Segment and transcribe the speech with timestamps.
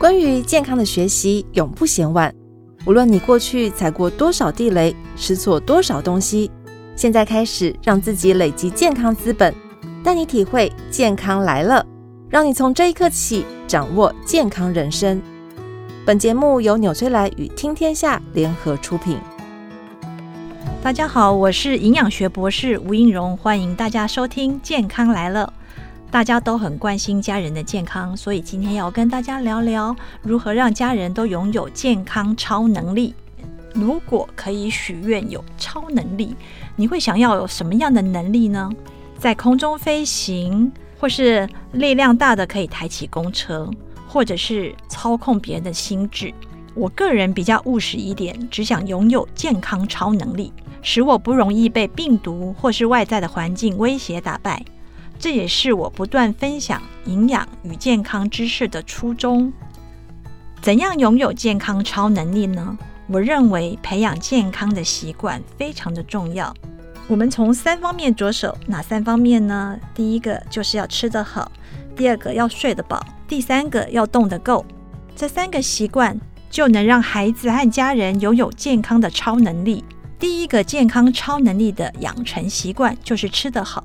[0.00, 2.34] 关于健康的学习永不嫌晚。
[2.86, 6.50] 无论你过去踩过多少地雷，吃错多少东西，
[6.96, 9.54] 现在开始让自己累积健康资本，
[10.02, 11.84] 带你体会健康来了，
[12.30, 15.20] 让你从这一刻起掌握健康人生。
[16.06, 19.18] 本节目由纽崔莱与听天下联合出品。
[20.82, 25.52] 大家好，我是营养学博士吴映蓉，欢迎大家收听《健康来了》。
[26.10, 33.14] 大家都很关心家人的健康，所以今天要跟大家聊聊如何让家人都拥有健康超能力。
[33.72, 36.34] 如果可以许愿有超能力，
[36.74, 38.68] 你会想要有什么样的能力呢？
[39.18, 43.70] 在空中飞行，或是力量大的可以抬起公车，
[44.08, 46.34] 或者是操控别人的心智。
[46.74, 50.52] 我个人比较务实一点，只想拥有健康超能力，
[50.82, 54.64] 使我不容易被病毒或是外在的环境威胁打败。
[55.20, 59.52] 这也是我不断分享营养与健康知识的初衷。
[60.62, 62.78] 怎样拥有健康超能力呢？
[63.06, 66.54] 我认为培养健康的习惯非常的重要。
[67.06, 69.78] 我们从三方面着手，哪三方面呢？
[69.94, 71.52] 第一个就是要吃得好，
[71.94, 74.64] 第二个要睡得饱，第三个要动得够。
[75.14, 79.84] 这三个习惯就能让孩子和家人拥有健康的超能力。
[80.18, 83.84] 第一个健康超能力的养成习惯就是吃得好。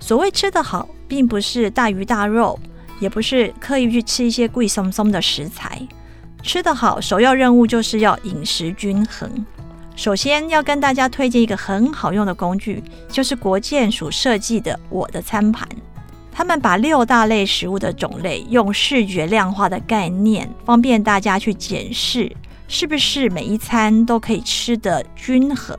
[0.00, 2.58] 所谓吃得好，并不是大鱼大肉，
[2.98, 5.80] 也不是刻意去吃一些贵松松的食材。
[6.42, 9.30] 吃得好，首要任务就是要饮食均衡。
[9.94, 15.68] 首先要跟大家推荐一个很好用的工具，就是国健署设计的我的餐盘。
[16.32, 22.34] 他们把六大类食物的种类用视觉量化的概念，方便大家去检视
[22.66, 25.76] 是不是每一餐都可以吃得均衡。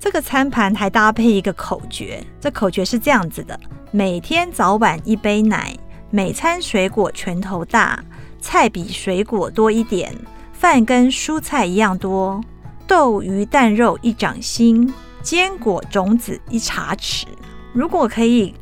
[0.00, 5.76] 这个餐盘还搭配一个口诀，这口诀是这样子的：每天早晚一杯奶，
[6.08, 8.02] 每餐水果拳头大，
[8.40, 10.10] 菜比水果多一点，
[10.54, 12.40] 饭跟蔬菜一样多，
[12.86, 17.24] 豆鱼蛋肉一掌心，坚果种子一茶匙。
[17.74, 18.54] 如果可以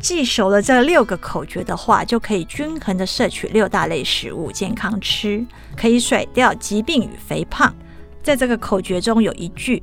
[0.00, 5.44] 记熟了这六个口诀的话，就可以均衡的摄取六大类食物，健康吃，
[5.76, 7.70] 可以甩掉疾病与肥胖。
[8.22, 9.82] 在这个口诀中有一句。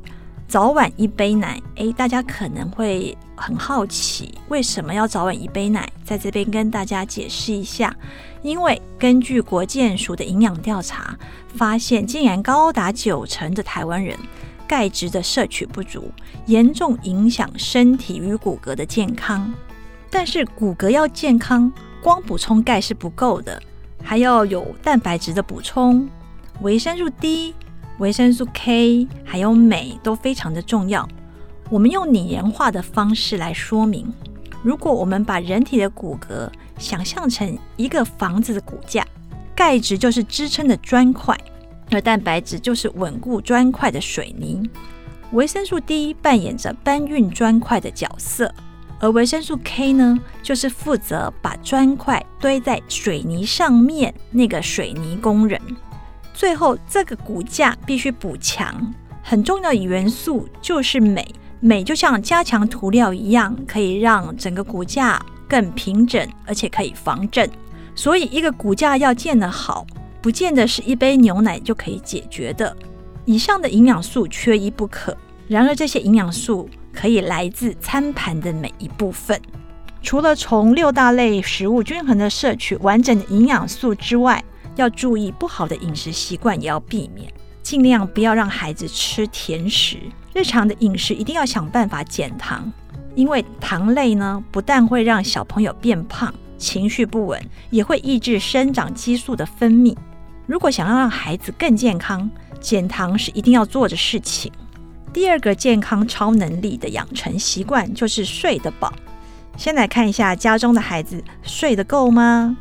[0.53, 5.91] 早晚一杯奶，诶，大家可能会很好奇，为什么要早晚一杯奶？
[6.05, 7.91] 在这边跟大家解释一下，
[8.43, 11.17] 因为根据国健署的营养调查，
[11.55, 14.15] 发现竟然高达九成的台湾人
[14.67, 16.11] 钙质的摄取不足，
[16.45, 19.51] 严重影响身体与骨骼的健康。
[20.11, 23.59] 但是骨骼要健康，光补充钙是不够的，
[24.03, 26.07] 还要有蛋白质的补充，
[26.61, 27.55] 维生素 D。
[28.03, 31.07] 维生素 K 还有镁都非常的重要。
[31.69, 34.11] 我们用拟人化的方式来说明：
[34.61, 39.07] 如果我们把人体的骨骼想象成一个房子的骨架，
[39.55, 41.33] 钙质就是支撑的砖块，
[41.91, 44.69] 而蛋白质就是稳固砖块的水泥。
[45.31, 48.53] 维生素 D 扮演着搬运砖块的角色，
[48.99, 55.57] 而维生素 K 呢，就是负责把砖块堆在水泥上面那个水泥工人。
[56.33, 61.25] 最后，这个骨架必须补强，很重要的元素就是镁。
[61.59, 67.49] 镁就像加强涂料一样，可以让整个骨架更平整，而且可以防震。
[67.95, 69.85] 所以，一个骨架要建得好，
[70.21, 72.75] 不见得是一杯牛奶就可以解决的。
[73.25, 75.15] 以上的营养素缺一不可。
[75.47, 79.39] 然而，这些营养素可以来自餐盘的每一部分。
[80.01, 84.43] 除了从六大类食物均衡的摄取完整的营养素之外，
[84.75, 89.97] 要注意不好的饮食习惯，也要避免，尽量不要让孩子吃甜食。
[90.33, 92.71] 日常的饮食一定要想办法减糖，
[93.15, 97.39] 因为糖类呢，不但会让小朋友变胖、情绪不稳，
[97.69, 99.95] 也会抑制生长激素的分泌。
[100.47, 102.29] 如果想要让孩子更健康，
[102.59, 104.51] 减糖是一定要做的事情。
[105.13, 108.91] 第二个健康超能力的养成习惯就是睡得饱。
[109.55, 112.57] 先来看一下家中的孩子睡得够吗？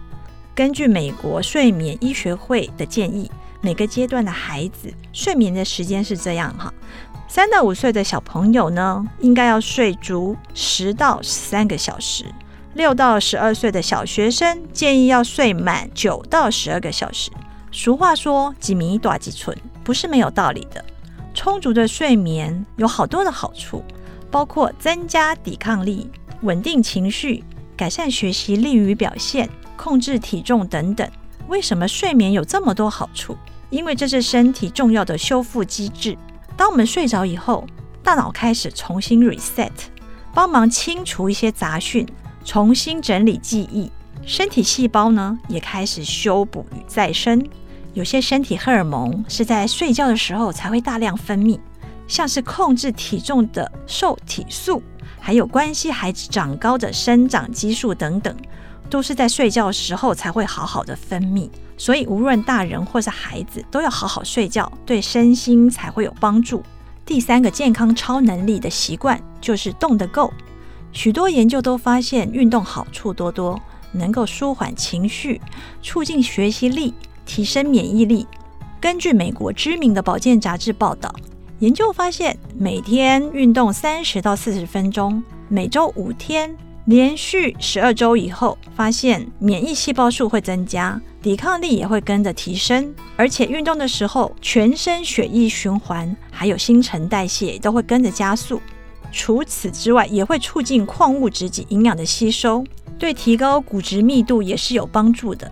[0.55, 3.31] 根据美国睡眠医学会的建议，
[3.63, 6.73] 每个阶段的孩子睡眠的时间是这样哈：
[7.27, 12.27] 三到五岁的小朋友呢，应该要睡足十到十三个小时；
[12.75, 17.31] 六到十二岁的小学生建议要睡满九到十二个小时。
[17.71, 20.85] 俗话说“几米短几寸”，不是没有道理的。
[21.33, 23.83] 充足的睡眠有好多的好处，
[24.31, 26.11] 包括增加抵抗力、
[26.43, 27.43] 稳定情绪、
[27.75, 29.49] 改善学习力与表现。
[29.77, 31.09] 控制体重等等，
[31.49, 33.37] 为什么睡眠有这么多好处？
[33.71, 36.17] 因为这是身体重要的修复机制。
[36.57, 37.67] 当我们睡着以后，
[38.03, 39.71] 大脑开始重新 reset，
[40.35, 42.07] 帮忙清除一些杂讯，
[42.45, 43.91] 重新整理记忆。
[44.25, 47.45] 身体细胞呢，也开始修补与再生。
[47.95, 51.59] 有些身体荷尔蒙是在睡觉的时候才会大量分泌，
[52.07, 54.83] 像是控制体重的瘦体素，
[55.19, 58.37] 还有关系孩子长高的生长激素等等，
[58.93, 61.49] 都是在睡觉的时候才会好好的分泌。
[61.79, 66.63] 所以，无论大人或是孩子，都要好好睡觉，对身心才会有帮助。
[67.07, 70.31] 第三个健康超能力的习惯就是动得够。
[70.93, 73.59] 许多研究都发现，运动好处多多，
[73.93, 75.41] 能够舒缓情绪，
[75.83, 76.93] 促进学习力。
[77.25, 78.27] 提升免疫力。
[78.81, 81.15] 根据美国知名的保健杂志报道，
[81.61, 86.55] 研究发现，每天运动三十到四十分钟，每周五天，
[86.87, 92.93] 连续十二周以后，发现免疫细胞数会增加，抵抗力也会跟着提升。
[93.17, 98.61] 而且运动的时候，全身血液循环还有新陈代谢都会跟着加速。
[99.13, 102.65] 除此之外，也会促进矿物质及营养的吸收，
[102.99, 105.49] 对提高骨质密度也是有帮助的。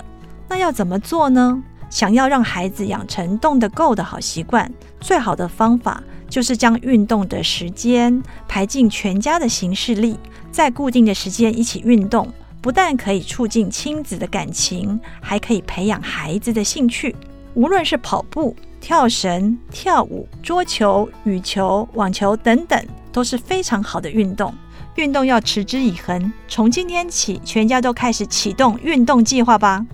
[0.48, 1.62] 那要怎么做呢？
[1.90, 10.16] 想要让孩子养成动得够的好习惯，最好的方法就是将运动的时间排进全家的行事历，
[10.50, 12.28] 在固定的时间一起运动，
[12.60, 17.14] 不但可以促进亲子的感情，还可以培养孩子的兴趣。
[17.54, 24.54] 无论是跑步、跳绳、跳舞、桌球、羽球、网球等等，都是非常好的运动。
[24.96, 29.84] 运动要持之以恒，从今天起，全家都开始启动运动计划吧。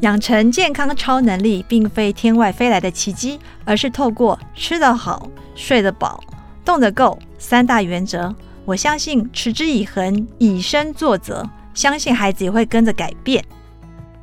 [0.00, 6.22] 养成健康超能力，并非天外飞来的奇迹，而是透过吃得好、睡得饱、
[6.64, 8.34] 动得够三大原则。
[8.70, 11.44] 我相信持之以恒、以身作则，
[11.74, 13.44] 相信孩子也会跟着改变。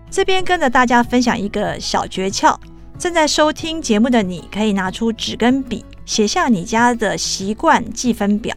[0.10, 2.56] 这边跟着大家分享一个小诀窍：
[2.98, 8.56] 正在收听节目的你，可以拿出纸跟笔，写下你家的习惯计分表，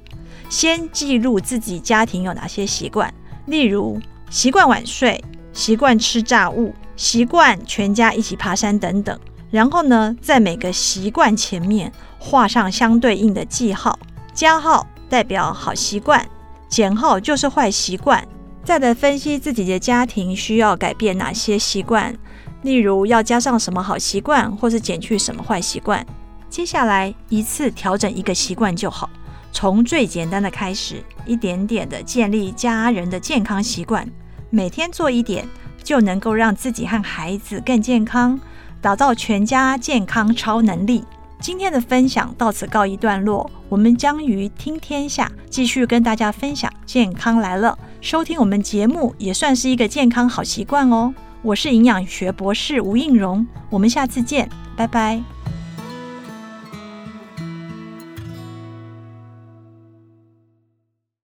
[0.49, 3.13] 先记录自己家庭有哪些习惯，
[3.47, 4.01] 例如
[4.31, 5.21] 习惯晚睡、
[5.53, 6.73] 习惯吃炸物。
[6.95, 9.19] 习惯全家一起爬山等等，
[9.51, 13.99] 然后呢，在每个习惯前面画上相对应的记号，
[14.35, 16.27] 加号代表好习惯，
[16.69, 18.27] 减号就是坏习惯。
[18.65, 22.17] 再来分析自己的家庭需要改变哪些习惯，
[22.63, 26.07] 例如要加上什么好习惯，或是减去什么坏习惯。
[26.49, 29.11] 接下来一次调整一个习惯就好，
[29.53, 34.09] 从最简单的开始，一点点的建立家人的健康习惯，
[34.49, 35.47] 每天做一点。
[35.83, 38.39] 就能够让自己和孩子更健康，
[38.83, 41.03] 打造全家健康超能力。
[41.41, 47.77] 今天的分享到此告一段落，我们将于听天下继续跟大家分享健康来了。
[48.03, 51.15] 收听我们节目也算是一个健康好习惯哦。
[51.43, 54.47] 我是营养学博士吴应荣，我们下次见，
[54.77, 55.40] 拜拜。